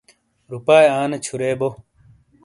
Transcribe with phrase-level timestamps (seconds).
[0.51, 1.69] روپاۓ آنے چھُرے بو۔